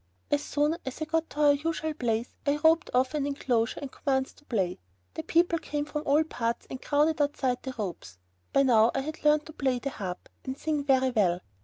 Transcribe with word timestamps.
As 0.31 0.41
soon 0.41 0.77
as 0.83 0.99
I 0.99 1.05
got 1.05 1.29
to 1.29 1.41
our 1.41 1.53
usual 1.53 1.93
place 1.93 2.33
I 2.47 2.57
roped 2.63 2.89
off 2.91 3.13
an 3.13 3.27
inclosure 3.27 3.81
and 3.81 3.91
commenced 3.91 4.39
to 4.39 4.45
play. 4.45 4.79
The 5.13 5.21
people 5.21 5.59
came 5.59 5.85
from 5.85 6.01
all 6.07 6.23
parts 6.23 6.65
and 6.71 6.81
crowded 6.81 7.21
outside 7.21 7.61
the 7.61 7.75
ropes. 7.77 8.17
By 8.51 8.63
now 8.63 8.89
I 8.95 9.01
had 9.01 9.23
learnt 9.23 9.45
to 9.45 9.53
play 9.53 9.77
the 9.77 9.91
harp 9.91 10.27
and 10.43 10.57
sing 10.57 10.83
very 10.83 11.11
well. 11.11 11.41